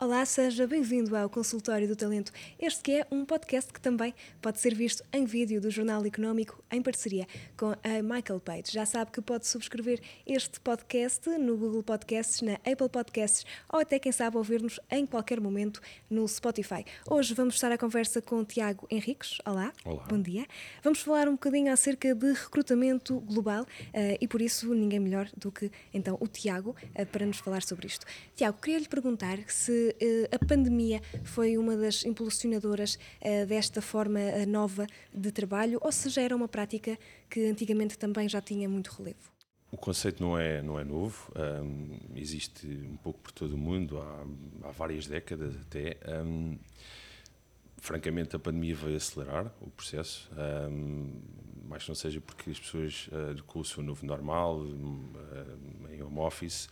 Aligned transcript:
Olá, 0.00 0.26
seja 0.26 0.66
bem-vindo 0.66 1.16
ao 1.16 1.30
Consultório 1.30 1.86
do 1.86 1.94
Talento. 1.94 2.32
Este 2.58 2.82
que 2.82 2.92
é 2.92 3.06
um 3.12 3.24
podcast 3.24 3.72
que 3.72 3.80
também 3.80 4.12
pode 4.42 4.58
ser 4.58 4.74
visto 4.74 5.04
em 5.12 5.24
vídeo 5.24 5.60
do 5.60 5.70
Jornal 5.70 6.04
Económico 6.04 6.62
em 6.74 6.82
parceria 6.82 7.26
com 7.56 7.70
a 7.70 8.02
Michael 8.02 8.40
Page. 8.40 8.72
Já 8.72 8.84
sabe 8.84 9.12
que 9.12 9.22
pode 9.22 9.46
subscrever 9.46 10.00
este 10.26 10.58
podcast 10.58 11.30
no 11.30 11.56
Google 11.56 11.84
Podcasts, 11.84 12.42
na 12.42 12.54
Apple 12.54 12.88
Podcasts 12.88 13.46
ou 13.72 13.78
até, 13.78 13.98
quem 13.98 14.10
sabe, 14.10 14.36
ouvir-nos 14.36 14.80
em 14.90 15.06
qualquer 15.06 15.40
momento 15.40 15.80
no 16.10 16.26
Spotify. 16.26 16.84
Hoje 17.08 17.32
vamos 17.32 17.54
estar 17.54 17.70
à 17.70 17.78
conversa 17.78 18.20
com 18.20 18.40
o 18.40 18.44
Tiago 18.44 18.88
Henriques. 18.90 19.38
Olá. 19.46 19.72
Olá. 19.84 20.04
Bom 20.08 20.20
dia. 20.20 20.46
Vamos 20.82 21.00
falar 21.00 21.28
um 21.28 21.32
bocadinho 21.32 21.72
acerca 21.72 22.12
de 22.12 22.32
recrutamento 22.32 23.20
global 23.20 23.66
eh, 23.92 24.18
e 24.20 24.26
por 24.26 24.42
isso 24.42 24.74
ninguém 24.74 24.98
melhor 24.98 25.28
do 25.36 25.52
que 25.52 25.70
então 25.92 26.16
o 26.20 26.26
Tiago 26.26 26.74
eh, 26.94 27.04
para 27.04 27.24
nos 27.24 27.38
falar 27.38 27.62
sobre 27.62 27.86
isto. 27.86 28.04
Tiago, 28.34 28.58
queria 28.60 28.80
lhe 28.80 28.88
perguntar 28.88 29.38
se 29.46 29.94
eh, 30.00 30.28
a 30.32 30.44
pandemia 30.44 31.00
foi 31.22 31.56
uma 31.56 31.76
das 31.76 32.04
impulsionadoras 32.04 32.98
desta 33.48 33.80
forma 33.80 34.20
nova 34.46 34.86
de 35.12 35.30
trabalho 35.30 35.78
ou 35.80 35.92
se 35.92 36.08
já 36.08 36.22
era 36.22 36.34
uma 36.34 36.48
prática 36.48 36.63
que 37.28 37.46
antigamente 37.46 37.98
também 37.98 38.28
já 38.28 38.40
tinha 38.40 38.68
muito 38.68 38.88
relevo? 38.88 39.34
O 39.70 39.76
conceito 39.76 40.22
não 40.22 40.38
é, 40.38 40.62
não 40.62 40.78
é 40.78 40.84
novo, 40.84 41.32
hum, 41.36 41.98
existe 42.14 42.64
um 42.66 42.96
pouco 42.96 43.18
por 43.18 43.32
todo 43.32 43.54
o 43.54 43.58
mundo, 43.58 43.98
há, 43.98 44.68
há 44.68 44.70
várias 44.70 45.06
décadas 45.06 45.56
até. 45.56 45.96
hum, 46.24 46.56
francamente, 47.78 48.34
a 48.34 48.38
pandemia 48.38 48.74
veio 48.74 48.96
acelerar 48.96 49.52
o 49.60 49.68
processo, 49.68 50.30
hum, 50.70 51.20
mais 51.68 51.86
não 51.88 51.94
seja 51.94 52.20
porque 52.20 52.50
as 52.50 52.58
pessoas, 52.58 53.08
uh, 53.08 53.42
com 53.44 53.58
o 53.58 53.64
seu 53.64 53.82
novo 53.82 54.06
normal, 54.06 54.60
hum, 54.60 55.12
em 55.92 56.02
home 56.02 56.18
office, 56.20 56.68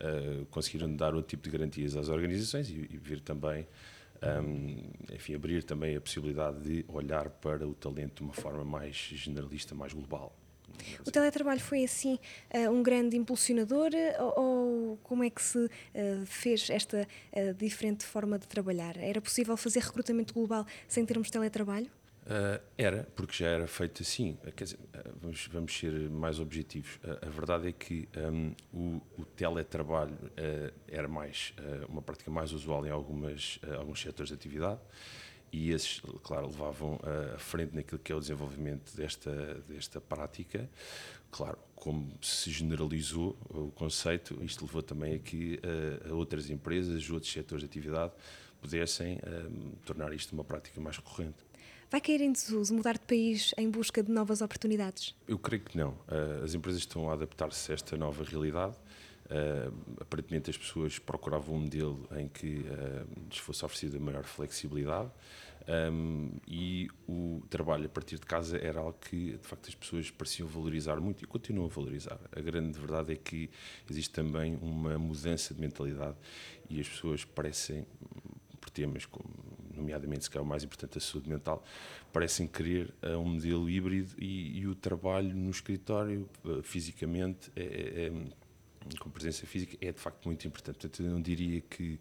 uh, 0.00 0.44
conseguiram 0.46 0.94
dar 0.94 1.14
outro 1.14 1.30
tipo 1.30 1.44
de 1.44 1.50
garantias 1.50 1.96
às 1.96 2.08
organizações 2.08 2.68
e, 2.68 2.88
e 2.90 2.98
vir 2.98 3.20
também, 3.20 3.66
hum, 4.22 4.90
enfim, 5.12 5.34
abrir 5.34 5.62
também 5.62 5.96
a 5.96 6.00
possibilidade 6.00 6.60
de 6.60 6.84
olhar 6.88 7.30
para 7.30 7.66
o 7.66 7.74
talento 7.74 8.16
de 8.16 8.22
uma 8.22 8.34
forma 8.34 8.64
mais 8.64 8.94
generalista, 8.96 9.74
mais 9.74 9.92
global. 9.92 10.34
O 11.06 11.10
teletrabalho 11.10 11.60
foi 11.60 11.84
assim 11.84 12.18
eh, 12.48 12.68
um 12.68 12.82
grande 12.82 13.16
impulsionador 13.16 13.90
eh, 13.92 14.16
ou, 14.36 14.98
como 15.02 15.24
é 15.24 15.30
que 15.30 15.42
se 15.42 15.68
eh, 15.92 16.22
fez 16.24 16.70
esta 16.70 17.06
diferente 17.56 18.04
forma 18.04 18.38
de 18.38 18.46
trabalhar? 18.46 18.96
Era 18.96 19.20
possível 19.20 19.56
fazer 19.56 19.80
recrutamento 19.80 20.32
global 20.32 20.64
sem 20.88 21.04
termos 21.04 21.30
teletrabalho? 21.30 21.90
Uh, 22.26 22.62
era, 22.76 23.08
porque 23.16 23.32
já 23.32 23.48
era 23.48 23.66
feito 23.66 24.02
assim. 24.02 24.38
Uh, 24.44 24.52
Quer 24.52 24.64
dizer, 24.64 24.78
uh, 24.78 25.16
vamos, 25.20 25.48
vamos 25.50 25.76
ser 25.76 25.92
mais 26.10 26.38
objetivos. 26.38 26.96
Uh, 26.96 27.26
a 27.26 27.28
verdade 27.28 27.68
é 27.68 27.72
que 27.72 28.08
um, 28.16 28.54
o, 28.72 29.02
o 29.18 29.24
teletrabalho 29.24 30.14
uh, 30.14 30.72
era 30.86 31.08
mais 31.08 31.54
uma 31.88 32.02
prática 32.02 32.30
mais 32.30 32.52
usual 32.52 32.86
em 32.86 32.90
algumas, 32.90 33.58
alguns 33.78 34.00
setores 34.00 34.28
de 34.28 34.34
atividade 34.34 34.80
e 35.52 35.72
esses, 35.72 36.00
claro, 36.22 36.46
levavam 36.46 37.00
à 37.34 37.38
frente 37.38 37.74
naquilo 37.74 37.98
que 37.98 38.12
é 38.12 38.14
o 38.14 38.20
desenvolvimento 38.20 38.94
desta, 38.96 39.54
desta 39.66 40.00
prática. 40.00 40.70
Claro, 41.30 41.58
como 41.74 42.12
se 42.22 42.50
generalizou 42.52 43.36
o 43.48 43.72
conceito, 43.72 44.38
isto 44.44 44.64
levou 44.64 44.82
também 44.82 45.14
a 45.14 45.18
que 45.18 45.58
outras 46.10 46.50
empresas, 46.50 47.10
outros 47.10 47.32
setores 47.32 47.62
de 47.62 47.66
atividade 47.66 48.12
pudessem 48.60 49.16
uh, 49.16 49.76
tornar 49.84 50.12
isto 50.12 50.32
uma 50.32 50.44
prática 50.44 50.80
mais 50.80 50.96
recorrente. 50.96 51.38
Vai 51.90 52.00
cair 52.00 52.20
em 52.20 52.30
desuso 52.30 52.72
mudar 52.72 52.92
de 52.92 53.00
país 53.00 53.52
em 53.58 53.68
busca 53.68 54.00
de 54.00 54.12
novas 54.12 54.40
oportunidades? 54.40 55.12
Eu 55.26 55.36
creio 55.36 55.60
que 55.60 55.76
não. 55.76 55.90
Uh, 55.90 56.44
as 56.44 56.54
empresas 56.54 56.82
estão 56.82 57.10
a 57.10 57.14
adaptar-se 57.14 57.72
a 57.72 57.74
esta 57.74 57.96
nova 57.96 58.22
realidade. 58.22 58.76
Uh, 59.26 60.00
aparentemente 60.00 60.50
as 60.50 60.56
pessoas 60.56 61.00
procuravam 61.00 61.56
um 61.56 61.60
modelo 61.60 62.08
em 62.16 62.28
que 62.28 62.58
uh, 62.58 63.06
lhes 63.28 63.38
fosse 63.38 63.64
oferecida 63.64 63.98
maior 63.98 64.24
flexibilidade 64.24 65.10
e 66.48 66.88
o 67.06 67.42
trabalho 67.48 67.86
a 67.86 67.88
partir 67.88 68.18
de 68.18 68.26
casa 68.26 68.56
era 68.56 68.80
algo 68.80 68.96
que 69.00 69.36
de 69.36 69.46
facto 69.46 69.68
as 69.68 69.74
pessoas 69.74 70.10
pareciam 70.10 70.48
valorizar 70.48 70.96
muito 70.96 71.22
e 71.22 71.26
continuam 71.26 71.66
a 71.66 71.68
valorizar. 71.68 72.18
A 72.32 72.40
grande 72.40 72.76
verdade 72.76 73.12
é 73.12 73.16
que 73.16 73.48
existe 73.88 74.10
também 74.10 74.58
uma 74.60 74.98
mudança 74.98 75.54
de 75.54 75.60
mentalidade 75.60 76.16
e 76.68 76.80
as 76.80 76.88
pessoas 76.88 77.24
parecem, 77.24 77.86
por 78.60 78.70
temas 78.70 79.06
como 79.06 79.49
nomeadamente 79.80 80.24
se 80.24 80.30
calhar 80.30 80.44
o 80.44 80.48
mais 80.48 80.62
importante 80.64 80.98
a 80.98 81.00
saúde 81.00 81.28
mental, 81.28 81.64
parecem 82.12 82.46
querer 82.46 82.92
uh, 83.02 83.18
um 83.18 83.34
modelo 83.34 83.68
híbrido 83.68 84.14
e, 84.18 84.60
e, 84.60 84.66
o 84.66 84.74
trabalho 84.74 85.34
no 85.34 85.50
escritório 85.50 86.28
uh, 86.44 86.62
fisicamente 86.62 87.50
é, 87.56 87.62
é, 87.62 88.06
é 88.06 88.12
com 88.98 89.10
presença 89.10 89.46
física 89.46 89.76
é 89.80 89.92
de 89.92 90.00
facto 90.00 90.24
muito 90.26 90.46
importante. 90.46 90.78
Portanto, 90.78 91.02
eu 91.02 91.10
não 91.10 91.20
diria 91.20 91.60
que 91.60 91.98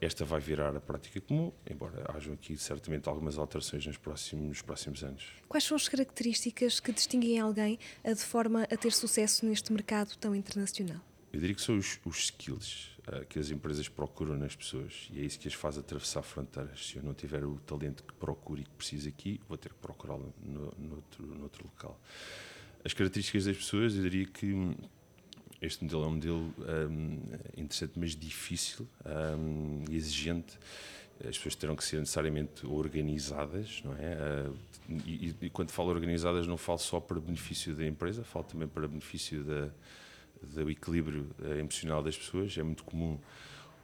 esta 0.00 0.24
vai 0.24 0.40
virar 0.40 0.76
a 0.76 0.80
prática 0.80 1.20
comum, 1.20 1.52
embora 1.68 2.04
hajam 2.14 2.34
aqui 2.34 2.56
certamente 2.58 3.08
algumas 3.08 3.38
alterações 3.38 3.86
nos 3.86 3.96
próximos, 3.96 4.46
nos 4.46 4.62
próximos 4.62 5.02
anos. 5.02 5.32
Quais 5.48 5.64
são 5.64 5.76
as 5.76 5.88
características 5.88 6.80
que 6.80 6.92
distinguem 6.92 7.38
alguém 7.38 7.78
de 8.04 8.14
forma 8.16 8.64
a 8.64 8.76
ter 8.76 8.92
sucesso 8.92 9.46
neste 9.46 9.72
mercado 9.72 10.16
tão 10.18 10.34
internacional? 10.34 11.00
Eu 11.34 11.40
diria 11.40 11.56
que 11.56 11.62
são 11.62 11.76
os, 11.76 11.98
os 12.04 12.26
skills 12.26 12.90
uh, 13.08 13.26
que 13.26 13.40
as 13.40 13.50
empresas 13.50 13.88
procuram 13.88 14.36
nas 14.36 14.54
pessoas 14.54 15.08
e 15.12 15.20
é 15.20 15.24
isso 15.24 15.36
que 15.36 15.48
as 15.48 15.54
faz 15.54 15.76
atravessar 15.76 16.22
fronteiras. 16.22 16.86
Se 16.86 16.96
eu 16.96 17.02
não 17.02 17.12
tiver 17.12 17.44
o 17.44 17.56
talento 17.66 18.04
que 18.04 18.14
procuro 18.14 18.60
e 18.60 18.64
que 18.64 18.70
preciso 18.70 19.08
aqui, 19.08 19.40
vou 19.48 19.58
ter 19.58 19.70
que 19.70 19.78
procurá-lo 19.80 20.32
no, 20.40 20.72
no, 20.78 20.94
outro, 20.94 21.26
no 21.26 21.42
outro 21.42 21.64
local. 21.64 22.00
As 22.84 22.92
características 22.92 23.46
das 23.46 23.56
pessoas, 23.56 23.96
eu 23.96 24.02
diria 24.02 24.26
que 24.26 24.76
este 25.60 25.82
modelo 25.82 26.04
é 26.04 26.06
um 26.06 26.10
modelo 26.12 26.54
um, 26.88 27.20
interessante, 27.56 27.94
mas 27.96 28.14
difícil 28.14 28.86
um, 29.04 29.82
e 29.90 29.96
exigente. 29.96 30.56
As 31.18 31.36
pessoas 31.36 31.56
terão 31.56 31.74
que 31.74 31.82
ser 31.82 31.98
necessariamente 31.98 32.64
organizadas, 32.64 33.82
não 33.84 33.92
é? 33.96 34.48
Uh, 34.48 34.56
e, 35.04 35.34
e, 35.40 35.50
quando 35.50 35.72
falo 35.72 35.90
organizadas, 35.90 36.46
não 36.46 36.56
falo 36.56 36.78
só 36.78 37.00
para 37.00 37.18
benefício 37.18 37.74
da 37.74 37.84
empresa, 37.84 38.22
falo 38.22 38.44
também 38.44 38.68
para 38.68 38.86
benefício 38.86 39.42
da, 39.42 39.70
do 40.44 40.70
equilíbrio 40.70 41.30
uh, 41.40 41.58
emocional 41.58 42.02
das 42.02 42.16
pessoas. 42.16 42.56
É 42.56 42.62
muito 42.62 42.84
comum 42.84 43.14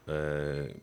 uh, 0.07 0.81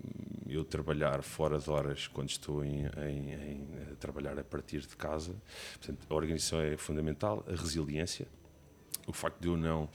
eu 0.48 0.64
trabalhar 0.64 1.22
fora 1.22 1.60
de 1.60 1.70
horas 1.70 2.08
quando 2.08 2.30
estou 2.30 2.64
em, 2.64 2.86
em, 2.86 3.34
em 3.34 3.96
trabalhar 4.00 4.38
a 4.40 4.44
partir 4.44 4.82
de 4.82 4.96
casa. 4.96 5.36
Portanto, 5.74 6.06
a 6.10 6.14
organização 6.14 6.62
é 6.62 6.78
fundamental, 6.78 7.44
a 7.48 7.52
resiliência, 7.52 8.28
o 9.06 9.14
facto 9.14 9.40
de 9.40 9.48
eu 9.48 9.58
não 9.58 9.90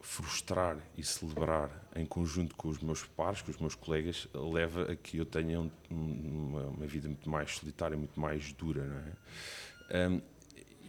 frustrar 0.00 0.78
e 0.96 1.04
celebrar 1.04 1.70
em 1.94 2.06
conjunto 2.06 2.56
com 2.56 2.68
os 2.68 2.78
meus 2.78 3.04
pares, 3.04 3.42
com 3.42 3.50
os 3.50 3.58
meus 3.58 3.74
colegas, 3.74 4.26
leva 4.34 4.92
a 4.92 4.96
que 4.96 5.18
eu 5.18 5.26
tenha 5.26 5.60
um, 5.60 5.70
uma, 5.90 6.66
uma, 6.68 6.86
vida 6.86 7.06
muito 7.06 7.28
mais 7.28 7.56
solitária, 7.56 7.96
muito 7.96 8.18
mais 8.18 8.52
dura, 8.52 8.84
não 8.84 8.96
é? 8.96 10.08
Um, 10.08 10.22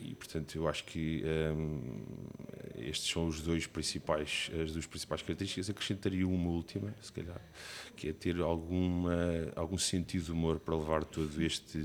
e 0.02 0.16
portanto 0.16 0.56
eu 0.56 0.68
acho 0.68 0.84
que 0.84 1.24
um, 1.56 2.04
estes 2.76 3.12
são 3.12 3.28
os 3.28 3.42
dois 3.42 3.68
principais 3.68 4.50
as 4.62 4.72
duas 4.72 4.86
principais 4.86 5.22
características 5.22 5.70
acrescentaria 5.70 6.28
uma 6.28 6.50
última 6.50 6.94
se 7.02 7.12
calhar 7.12 7.42
que 7.96 8.10
é 8.10 8.14
ter 8.14 8.40
alguma 8.42 9.14
algum 9.56 9.78
sentido 9.78 10.26
de 10.26 10.32
humor 10.32 10.60
para 10.60 10.76
levar 10.76 11.04
todo 11.04 11.42
este 11.42 11.84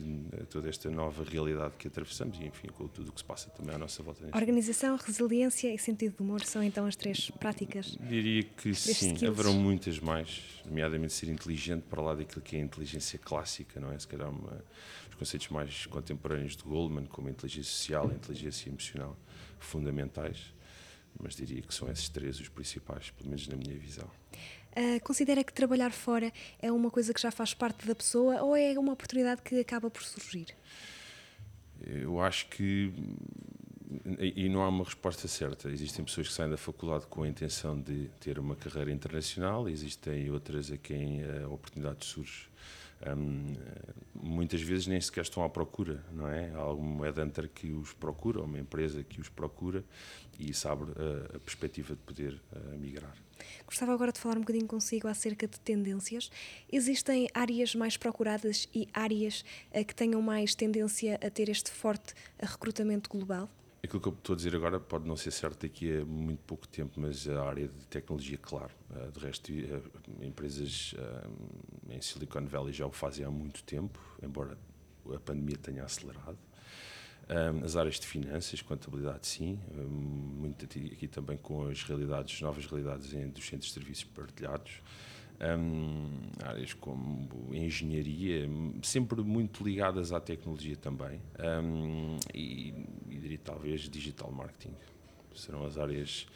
toda 0.50 0.68
esta 0.68 0.90
nova 0.90 1.24
realidade 1.24 1.74
que 1.78 1.88
atravessamos 1.88 2.38
e 2.40 2.44
enfim 2.44 2.68
com 2.68 2.88
tudo 2.88 3.10
o 3.10 3.12
que 3.12 3.20
se 3.20 3.24
passa 3.24 3.50
também 3.50 3.74
à 3.74 3.78
nossa 3.78 4.02
volta 4.02 4.24
organização 4.34 4.96
resiliência 4.96 5.72
e 5.72 5.78
sentido 5.78 6.16
de 6.16 6.22
humor 6.22 6.42
são 6.42 6.62
então 6.62 6.86
as 6.86 6.96
três 6.96 7.30
práticas 7.32 7.96
diria 8.00 8.42
que 8.42 8.74
sim 8.74 9.12
skills. 9.12 9.22
haverão 9.24 9.54
muitas 9.54 9.98
mais 10.00 10.42
nomeadamente 10.64 11.12
ser 11.12 11.28
inteligente 11.28 11.82
para 11.82 12.00
lá 12.00 12.14
daquilo 12.14 12.40
que 12.40 12.56
é 12.56 12.60
a 12.60 12.62
inteligência 12.62 13.18
clássica 13.18 13.78
não 13.80 13.92
é 13.92 13.98
se 13.98 14.08
calhar 14.08 14.28
uma, 14.30 14.64
os 15.08 15.14
conceitos 15.14 15.48
mais 15.48 15.86
contemporâneos 15.86 16.56
de 16.56 16.62
Goldman 16.62 17.06
como 17.06 17.28
a 17.28 17.30
inteligência 17.30 17.72
social 17.72 18.05
a 18.10 18.14
inteligência 18.14 18.68
emocional 18.68 19.16
fundamentais, 19.58 20.52
mas 21.20 21.34
diria 21.34 21.62
que 21.62 21.74
são 21.74 21.90
esses 21.90 22.08
três 22.08 22.38
os 22.40 22.48
principais, 22.48 23.10
pelo 23.10 23.30
menos 23.30 23.46
na 23.48 23.56
minha 23.56 23.76
visão. 23.78 24.08
Uh, 24.76 25.02
considera 25.02 25.42
que 25.42 25.52
trabalhar 25.52 25.90
fora 25.90 26.30
é 26.60 26.70
uma 26.70 26.90
coisa 26.90 27.14
que 27.14 27.20
já 27.20 27.30
faz 27.30 27.54
parte 27.54 27.86
da 27.86 27.94
pessoa 27.94 28.42
ou 28.42 28.54
é 28.54 28.78
uma 28.78 28.92
oportunidade 28.92 29.40
que 29.40 29.58
acaba 29.58 29.90
por 29.90 30.02
surgir? 30.02 30.54
Eu 31.80 32.20
acho 32.20 32.46
que. 32.48 32.92
E 34.18 34.48
não 34.48 34.62
há 34.62 34.68
uma 34.68 34.84
resposta 34.84 35.28
certa. 35.28 35.68
Existem 35.70 36.04
pessoas 36.04 36.28
que 36.28 36.34
saem 36.34 36.50
da 36.50 36.56
faculdade 36.56 37.06
com 37.06 37.22
a 37.22 37.28
intenção 37.28 37.80
de 37.80 38.08
ter 38.20 38.38
uma 38.38 38.56
carreira 38.56 38.90
internacional, 38.90 39.68
existem 39.68 40.30
outras 40.30 40.70
a 40.70 40.76
quem 40.76 41.22
a 41.24 41.48
oportunidade 41.48 42.04
surge 42.04 42.48
um, 43.16 43.54
muitas 44.14 44.60
vezes 44.62 44.86
nem 44.86 45.00
sequer 45.00 45.22
estão 45.22 45.44
à 45.44 45.48
procura, 45.48 46.02
não 46.12 46.28
é? 46.28 46.50
Há 46.54 46.58
algum 46.58 47.00
headhunter 47.00 47.48
que 47.48 47.70
os 47.72 47.92
procura, 47.92 48.42
uma 48.42 48.58
empresa 48.58 49.02
que 49.04 49.20
os 49.20 49.28
procura 49.28 49.84
e 50.38 50.50
isso 50.50 50.68
abre 50.68 50.92
a, 50.92 51.36
a 51.36 51.38
perspectiva 51.40 51.94
de 51.94 52.00
poder 52.02 52.40
uh, 52.52 52.78
migrar. 52.78 53.14
Gostava 53.66 53.92
agora 53.92 54.12
de 54.12 54.18
falar 54.18 54.36
um 54.36 54.40
bocadinho 54.40 54.66
consigo 54.66 55.08
acerca 55.08 55.46
de 55.46 55.60
tendências. 55.60 56.30
Existem 56.72 57.28
áreas 57.34 57.74
mais 57.74 57.96
procuradas 57.96 58.66
e 58.74 58.88
áreas 58.94 59.44
uh, 59.72 59.84
que 59.84 59.94
tenham 59.94 60.22
mais 60.22 60.54
tendência 60.54 61.18
a 61.22 61.30
ter 61.30 61.48
este 61.48 61.70
forte 61.70 62.14
recrutamento 62.40 63.10
global? 63.10 63.50
Aquilo 63.86 64.00
que 64.00 64.08
eu 64.08 64.12
estou 64.12 64.32
a 64.32 64.36
dizer 64.36 64.56
agora 64.56 64.80
pode 64.80 65.06
não 65.06 65.16
ser 65.16 65.30
certo 65.30 65.62
daqui 65.62 65.98
a 65.98 66.04
muito 66.04 66.40
pouco 66.40 66.66
tempo, 66.66 67.00
mas 67.00 67.28
a 67.28 67.44
área 67.44 67.68
de 67.68 67.86
tecnologia, 67.86 68.36
claro. 68.36 68.72
Uh, 68.90 69.12
de 69.12 69.20
resto, 69.20 69.52
uh, 69.52 70.24
empresas 70.24 70.92
uh, 70.94 71.92
em 71.92 72.00
Silicon 72.00 72.46
Valley 72.46 72.72
já 72.72 72.84
o 72.84 72.90
fazem 72.90 73.24
há 73.24 73.30
muito 73.30 73.62
tempo, 73.62 74.00
embora 74.20 74.58
a 75.14 75.20
pandemia 75.20 75.56
tenha 75.56 75.84
acelerado. 75.84 76.36
As 77.64 77.74
áreas 77.74 77.98
de 77.98 78.06
finanças, 78.06 78.62
contabilidade, 78.62 79.26
sim, 79.26 79.58
muito 79.74 80.64
aqui 80.64 81.08
também 81.08 81.36
com 81.36 81.66
as 81.66 81.82
realidades, 81.82 82.40
novas 82.40 82.66
realidades 82.66 83.10
dos 83.32 83.44
centros 83.44 83.66
de 83.66 83.72
serviços 83.72 84.04
partilhados. 84.04 84.80
Um, 85.38 86.08
áreas 86.42 86.72
como 86.72 87.54
engenharia, 87.54 88.48
sempre 88.82 89.20
muito 89.22 89.62
ligadas 89.62 90.10
à 90.10 90.18
tecnologia 90.18 90.76
também, 90.76 91.20
um, 91.62 92.18
e, 92.32 92.72
e 93.10 93.18
diria 93.18 93.38
talvez 93.44 93.82
digital 93.82 94.32
marketing. 94.32 94.74
Serão 95.34 95.66
as 95.66 95.76
áreas 95.76 96.26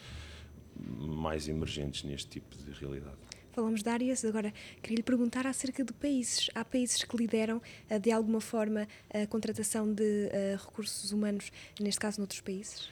mais 0.76 1.48
emergentes 1.48 2.04
neste 2.04 2.28
tipo 2.28 2.56
de 2.56 2.70
realidade. 2.72 3.16
Falamos 3.52 3.82
de 3.82 3.88
áreas, 3.90 4.24
agora 4.24 4.52
queria 4.80 4.96
lhe 4.96 5.02
perguntar 5.02 5.46
acerca 5.46 5.82
de 5.82 5.92
países. 5.92 6.48
Há 6.54 6.64
países 6.64 7.02
que 7.02 7.16
lideram 7.16 7.60
uh, 7.90 7.98
de 7.98 8.12
alguma 8.12 8.40
forma 8.40 8.86
a 9.12 9.26
contratação 9.26 9.92
de 9.92 10.02
uh, 10.02 10.56
recursos 10.56 11.10
humanos, 11.10 11.50
neste 11.80 11.98
caso 11.98 12.20
noutros 12.20 12.40
países? 12.40 12.88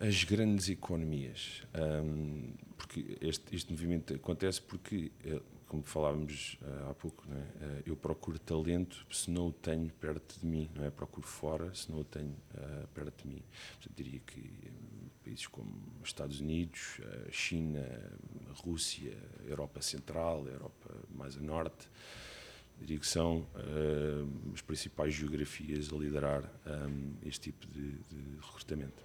As 0.00 0.22
grandes 0.22 0.68
economias, 0.68 1.62
um, 2.04 2.52
porque 2.76 3.18
este, 3.20 3.56
este 3.56 3.72
movimento 3.72 4.14
acontece 4.14 4.62
porque, 4.62 5.10
eh, 5.24 5.40
como 5.66 5.82
falávamos 5.82 6.56
uh, 6.62 6.90
há 6.90 6.94
pouco, 6.94 7.24
é? 7.32 7.82
eu 7.84 7.96
procuro 7.96 8.38
talento 8.38 9.04
se 9.10 9.28
não 9.28 9.48
o 9.48 9.52
tenho 9.52 9.90
perto 9.94 10.38
de 10.38 10.46
mim, 10.46 10.70
não 10.72 10.84
é? 10.84 10.90
Procuro 10.90 11.26
fora 11.26 11.74
se 11.74 11.90
não 11.90 11.98
o 11.98 12.04
tenho 12.04 12.36
perto 12.94 13.24
de 13.24 13.28
mim. 13.28 13.42
Portanto, 13.74 13.96
diria 13.96 14.20
que 14.20 14.70
países 15.24 15.48
como 15.48 15.68
Estados 16.04 16.40
Unidos, 16.40 17.00
China, 17.32 17.84
Rússia, 18.64 19.18
Europa 19.46 19.82
Central, 19.82 20.46
Europa 20.46 20.94
mais 21.10 21.36
a 21.36 21.40
norte, 21.40 21.88
diria 22.78 22.98
que 22.98 23.06
são 23.06 23.38
uh, 23.38 24.52
as 24.54 24.62
principais 24.62 25.12
geografias 25.12 25.92
a 25.92 25.96
liderar 25.96 26.44
um, 26.66 27.14
este 27.22 27.52
tipo 27.52 27.66
de, 27.66 27.98
de 27.98 28.36
recrutamento. 28.40 29.02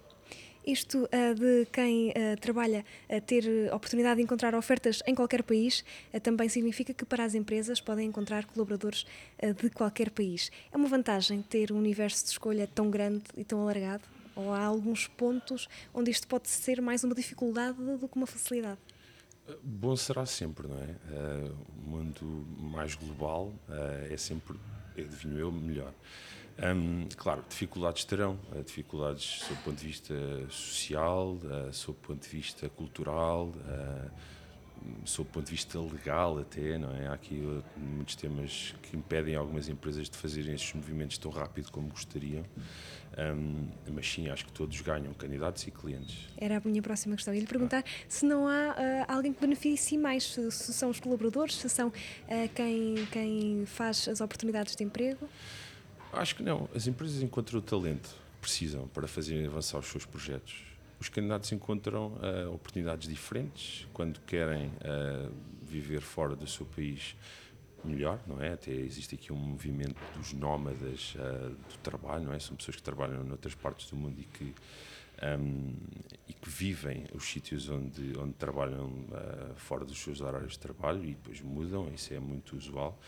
Isto 0.66 1.04
uh, 1.04 1.34
de 1.34 1.66
quem 1.70 2.08
uh, 2.08 2.40
trabalha 2.40 2.84
ter 3.26 3.70
oportunidade 3.72 4.16
de 4.16 4.22
encontrar 4.22 4.54
ofertas 4.54 5.02
em 5.06 5.14
qualquer 5.14 5.42
país 5.42 5.84
uh, 6.12 6.20
também 6.20 6.48
significa 6.48 6.94
que 6.94 7.04
para 7.04 7.22
as 7.22 7.34
empresas 7.34 7.82
podem 7.82 8.08
encontrar 8.08 8.46
colaboradores 8.46 9.04
de 9.60 9.68
qualquer 9.70 10.10
país. 10.10 10.50
É 10.72 10.76
uma 10.76 10.88
vantagem 10.88 11.42
ter 11.42 11.70
um 11.70 11.76
universo 11.76 12.24
de 12.24 12.30
escolha 12.30 12.66
tão 12.66 12.90
grande 12.90 13.24
e 13.36 13.44
tão 13.44 13.60
alargado? 13.60 14.04
Ou 14.34 14.52
há 14.52 14.64
alguns 14.64 15.06
pontos 15.06 15.68
onde 15.92 16.10
isto 16.10 16.26
pode 16.26 16.48
ser 16.48 16.80
mais 16.80 17.04
uma 17.04 17.14
dificuldade 17.14 17.76
do 17.76 18.08
que 18.08 18.16
uma 18.16 18.26
facilidade? 18.26 18.78
Bom 19.62 19.94
será 19.96 20.24
sempre, 20.24 20.66
não 20.66 20.78
é? 20.78 21.50
O 21.76 21.88
mundo 21.88 22.46
mais 22.58 22.94
global 22.94 23.52
é 24.10 24.16
sempre, 24.16 24.56
adivinho 24.96 25.38
eu, 25.38 25.52
melhor. 25.52 25.92
Um, 26.56 27.08
claro, 27.16 27.44
dificuldades 27.48 28.04
terão, 28.04 28.38
uh, 28.52 28.62
dificuldades 28.62 29.40
sob 29.40 29.54
o 29.54 29.64
ponto 29.64 29.76
de 29.76 29.86
vista 29.86 30.14
social, 30.48 31.32
uh, 31.32 31.72
sob 31.72 31.98
o 31.98 32.06
ponto 32.06 32.22
de 32.22 32.28
vista 32.28 32.68
cultural, 32.68 33.48
uh, 33.48 34.10
sob 35.04 35.28
o 35.28 35.32
ponto 35.32 35.46
de 35.46 35.50
vista 35.50 35.80
legal 35.80 36.38
até, 36.38 36.78
não 36.78 36.94
é? 36.94 37.08
Há 37.08 37.14
aqui 37.14 37.42
muitos 37.76 38.14
temas 38.14 38.74
que 38.82 38.96
impedem 38.96 39.34
algumas 39.34 39.68
empresas 39.68 40.08
de 40.08 40.16
fazerem 40.16 40.54
estes 40.54 40.74
movimentos 40.74 41.18
tão 41.18 41.30
rápido 41.30 41.72
como 41.72 41.88
gostariam. 41.88 42.44
Um, 43.16 43.68
mas 43.92 44.10
sim, 44.10 44.28
acho 44.28 44.44
que 44.44 44.52
todos 44.52 44.80
ganham, 44.80 45.14
candidatos 45.14 45.66
e 45.66 45.70
clientes. 45.70 46.28
Era 46.36 46.58
a 46.58 46.60
minha 46.64 46.82
próxima 46.82 47.14
questão. 47.14 47.32
E 47.32 47.40
lhe 47.40 47.46
perguntar 47.46 47.84
ah. 47.86 48.04
se 48.08 48.26
não 48.26 48.48
há 48.48 48.72
uh, 48.72 49.12
alguém 49.12 49.32
que 49.32 49.40
beneficie 49.40 49.96
mais, 49.96 50.24
se, 50.24 50.50
se, 50.50 50.72
são 50.72 50.90
os 50.90 50.98
colaboradores, 50.98 51.56
se 51.56 51.68
são 51.68 51.88
uh, 51.88 51.92
quem, 52.54 53.06
quem 53.12 53.66
faz 53.66 54.08
as 54.08 54.20
oportunidades 54.20 54.74
de 54.74 54.82
emprego? 54.82 55.28
Acho 56.16 56.36
que 56.36 56.42
não. 56.42 56.68
As 56.74 56.86
empresas 56.86 57.22
encontram 57.22 57.58
o 57.58 57.62
talento 57.62 58.08
que 58.08 58.40
precisam 58.40 58.88
para 58.88 59.06
fazerem 59.06 59.46
avançar 59.46 59.78
os 59.78 59.86
seus 59.86 60.04
projetos. 60.04 60.54
Os 61.00 61.08
candidatos 61.08 61.50
encontram 61.52 62.12
uh, 62.14 62.54
oportunidades 62.54 63.08
diferentes 63.08 63.86
quando 63.92 64.20
querem 64.20 64.70
viver 65.62 66.00
fora 66.00 66.36
do 66.36 66.46
seu 66.46 66.64
país 66.64 67.16
melhor, 67.84 68.18
não 68.26 68.40
é? 68.42 68.52
Até 68.52 68.70
existe 68.70 69.14
aqui 69.14 69.32
um 69.32 69.36
movimento 69.36 70.00
dos 70.16 70.32
nómadas 70.32 71.14
uh, 71.16 71.50
do 71.50 71.78
trabalho, 71.82 72.24
não 72.24 72.32
é? 72.32 72.38
São 72.38 72.56
pessoas 72.56 72.76
que 72.76 72.82
trabalham 72.82 73.22
noutras 73.24 73.54
partes 73.54 73.90
do 73.90 73.96
mundo 73.96 74.20
e 74.20 74.24
que 74.24 74.54
um, 75.38 75.74
e 76.28 76.32
que 76.32 76.48
vivem 76.48 77.06
os 77.14 77.24
sítios 77.24 77.68
onde 77.68 78.18
onde 78.18 78.32
trabalham 78.32 78.86
uh, 78.86 79.54
fora 79.54 79.84
dos 79.84 79.98
seus 79.98 80.20
horários 80.20 80.52
de 80.52 80.58
trabalho 80.58 81.04
e 81.04 81.14
depois 81.14 81.40
mudam, 81.40 81.88
isso 81.94 82.12
é 82.12 82.18
muito 82.18 82.56
usual. 82.56 82.98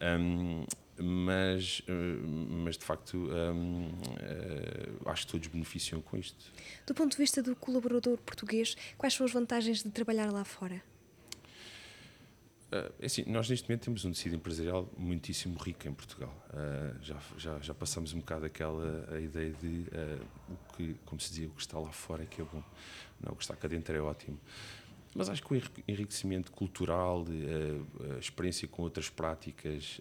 Um, 0.00 0.64
mas, 1.02 1.80
uh, 1.80 2.28
mas 2.64 2.76
de 2.76 2.84
facto 2.84 3.16
um, 3.16 3.90
acho 5.06 5.26
que 5.26 5.32
todos 5.32 5.48
beneficiam 5.48 6.00
com 6.00 6.16
isto. 6.16 6.52
Do 6.86 6.94
ponto 6.94 7.12
de 7.12 7.18
vista 7.18 7.42
do 7.42 7.56
colaborador 7.56 8.18
português, 8.18 8.76
quais 8.96 9.14
são 9.14 9.26
as 9.26 9.32
vantagens 9.32 9.82
de 9.82 9.90
trabalhar 9.90 10.30
lá 10.30 10.44
fora? 10.44 10.82
Uh, 12.70 13.04
assim, 13.04 13.24
nós 13.26 13.50
neste 13.50 13.68
momento 13.68 13.82
temos 13.82 14.04
um 14.04 14.12
tecido 14.12 14.36
empresarial 14.36 14.88
muitíssimo 14.96 15.58
rico 15.58 15.88
em 15.88 15.92
Portugal. 15.92 16.32
Uh, 16.50 17.02
já, 17.02 17.16
já, 17.36 17.58
já 17.58 17.74
passamos 17.74 18.12
um 18.12 18.20
bocado 18.20 18.46
aquela 18.46 19.08
a 19.12 19.18
ideia 19.18 19.52
de 19.60 19.66
uh, 19.66 20.24
o 20.48 20.74
que, 20.76 20.94
como 21.04 21.20
se 21.20 21.30
dizia, 21.30 21.48
o 21.48 21.50
que 21.50 21.60
está 21.60 21.80
lá 21.80 21.90
fora 21.90 22.22
é 22.22 22.26
que 22.26 22.40
é 22.40 22.44
bom, 22.44 22.62
não, 23.20 23.32
o 23.32 23.36
que 23.36 23.42
está 23.42 23.56
cá 23.56 23.66
dentro 23.66 23.96
é 23.96 24.00
ótimo. 24.00 24.38
Mas 25.14 25.28
acho 25.28 25.42
que 25.42 25.54
o 25.54 25.62
enriquecimento 25.88 26.52
cultural, 26.52 27.24
a 28.14 28.18
experiência 28.18 28.68
com 28.68 28.82
outras 28.82 29.10
práticas, 29.10 30.00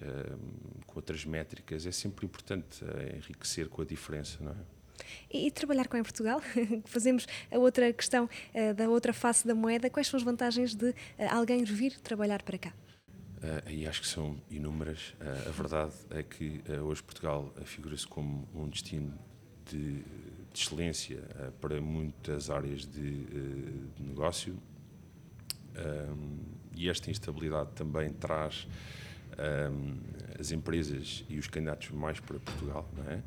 com 0.86 0.96
outras 0.98 1.26
métricas, 1.26 1.86
é 1.88 1.92
sempre 1.92 2.28
importante 2.28 2.84
enriquecer 3.16 3.68
com 3.70 3.82
a 3.82 3.86
diferença, 3.86 4.38
não 4.40 4.52
é? 4.52 4.56
E, 5.32 5.48
e 5.48 5.52
trabalhar 5.52 5.88
com 5.88 5.98
em 5.98 6.04
Portugal, 6.04 6.40
fazemos 6.86 7.26
a 7.52 7.58
outra 7.58 7.92
questão 7.92 8.30
da 8.76 8.88
outra 8.88 9.12
face 9.12 9.48
da 9.48 9.56
moeda, 9.56 9.90
quais 9.90 10.08
são 10.08 10.18
as 10.18 10.24
vantagens 10.24 10.76
de 10.76 10.94
alguém 11.32 11.64
vir 11.64 12.00
trabalhar 12.00 12.44
para 12.44 12.60
cá? 12.60 12.74
Uh, 13.40 13.70
e 13.70 13.88
acho 13.88 14.02
que 14.02 14.08
são 14.08 14.38
inúmeras. 14.52 15.14
Uh, 15.20 15.48
a 15.48 15.52
verdade 15.52 15.94
é 16.10 16.22
que 16.22 16.62
uh, 16.68 16.84
hoje 16.84 17.02
Portugal 17.02 17.54
figura-se 17.64 18.06
como 18.06 18.46
um 18.54 18.68
destino 18.68 19.18
de, 19.66 20.00
de 20.00 20.04
excelência 20.54 21.22
para 21.62 21.80
muitas 21.80 22.50
áreas 22.50 22.86
de, 22.86 23.24
de 23.96 24.04
negócio. 24.04 24.58
E 26.76 26.90
esta 26.90 27.12
instabilidade 27.12 27.72
também 27.76 28.10
traz 28.10 28.68
um, 29.40 29.98
as 30.40 30.52
empresas 30.52 31.24
e 31.30 31.38
os 31.38 31.48
candidatos 31.48 31.90
mais 31.92 32.20
para 32.20 32.40
Portugal. 32.40 32.90
É? 33.08 33.22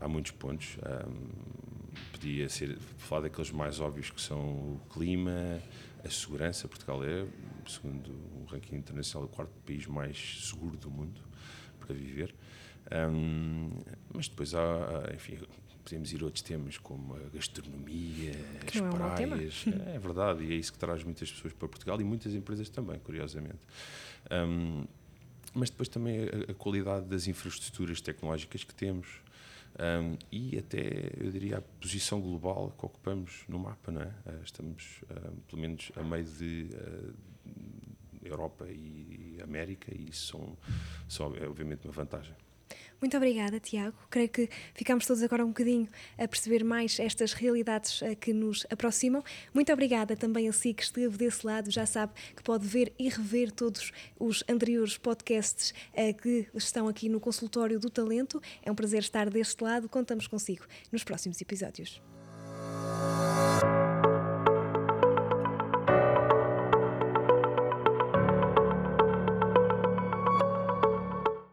Há 0.00 0.08
muitos 0.08 0.32
pontos. 0.32 0.76
Um, 0.78 1.64
podia 2.12 2.48
ser 2.48 2.78
falar 2.98 3.22
daqueles 3.22 3.50
mais 3.50 3.80
óbvios 3.80 4.10
que 4.10 4.20
são 4.20 4.40
o 4.40 4.80
clima, 4.92 5.60
a 6.04 6.10
segurança. 6.10 6.66
Portugal 6.68 7.04
é, 7.04 7.26
segundo 7.66 8.10
o 8.10 8.44
ranking 8.50 8.76
internacional, 8.76 9.28
o 9.28 9.30
quarto 9.30 9.52
país 9.66 9.86
mais 9.86 10.48
seguro 10.48 10.76
do 10.76 10.90
mundo 10.90 11.20
para 11.78 11.94
viver. 11.94 12.34
Um, 12.92 13.70
mas 14.12 14.28
depois 14.28 14.54
há, 14.54 15.10
enfim, 15.14 15.38
podemos 15.84 16.12
ir 16.12 16.22
a 16.22 16.24
outros 16.24 16.42
temas 16.42 16.78
como 16.78 17.14
a 17.14 17.28
gastronomia, 17.32 18.32
que 18.66 18.78
as 18.78 18.94
praias. 18.94 19.64
É, 19.66 19.94
é, 19.94 19.98
verdade, 19.98 20.44
e 20.44 20.52
é 20.52 20.56
isso 20.56 20.72
que 20.72 20.78
traz 20.78 21.04
muitas 21.04 21.30
pessoas 21.30 21.52
para 21.52 21.68
Portugal 21.68 22.00
e 22.00 22.04
muitas 22.04 22.34
empresas 22.34 22.68
também, 22.68 22.98
curiosamente. 22.98 23.60
Um, 24.30 24.84
mas 25.52 25.70
depois 25.70 25.88
também 25.88 26.20
a, 26.20 26.50
a 26.50 26.54
qualidade 26.54 27.06
das 27.06 27.28
infraestruturas 27.28 28.00
tecnológicas 28.00 28.64
que 28.64 28.74
temos 28.74 29.20
um, 29.74 30.16
e 30.30 30.56
até, 30.56 31.10
eu 31.18 31.30
diria, 31.30 31.58
a 31.58 31.60
posição 31.60 32.20
global 32.20 32.72
que 32.78 32.86
ocupamos 32.86 33.44
no 33.48 33.58
mapa, 33.58 33.90
não 33.90 34.02
é? 34.02 34.06
Uh, 34.06 34.42
estamos, 34.44 35.02
uh, 35.10 35.32
pelo 35.48 35.60
menos, 35.60 35.90
a 35.96 36.02
meio 36.02 36.24
de 36.24 36.68
uh, 36.72 37.14
Europa 38.22 38.66
e 38.70 39.38
América 39.42 39.92
e 39.92 40.10
isso 40.10 40.28
são, 40.28 40.56
são, 41.08 41.36
é 41.36 41.46
obviamente, 41.48 41.86
uma 41.86 41.92
vantagem. 41.92 42.34
Muito 43.00 43.16
obrigada, 43.16 43.60
Tiago. 43.60 43.96
Creio 44.08 44.28
que 44.28 44.48
ficamos 44.72 45.06
todos 45.06 45.22
agora 45.22 45.44
um 45.44 45.48
bocadinho 45.48 45.88
a 46.16 46.26
perceber 46.26 46.64
mais 46.64 46.98
estas 46.98 47.34
realidades 47.34 48.00
eh, 48.00 48.14
que 48.14 48.32
nos 48.32 48.66
aproximam. 48.70 49.22
Muito 49.52 49.70
obrigada 49.72 50.16
também 50.16 50.48
a 50.48 50.52
si 50.52 50.72
que 50.72 50.82
esteve 50.82 51.16
desse 51.18 51.46
lado. 51.46 51.70
Já 51.70 51.84
sabe 51.84 52.14
que 52.34 52.42
pode 52.42 52.66
ver 52.66 52.94
e 52.98 53.10
rever 53.10 53.52
todos 53.52 53.92
os 54.18 54.42
anteriores 54.48 54.96
podcasts 54.96 55.74
eh, 55.92 56.14
que 56.14 56.48
estão 56.54 56.88
aqui 56.88 57.10
no 57.10 57.20
consultório 57.20 57.78
do 57.78 57.90
talento. 57.90 58.40
É 58.62 58.70
um 58.70 58.74
prazer 58.74 59.00
estar 59.00 59.28
deste 59.28 59.62
lado. 59.62 59.86
Contamos 59.86 60.26
consigo 60.26 60.64
nos 60.90 61.04
próximos 61.04 61.38
episódios. 61.40 62.00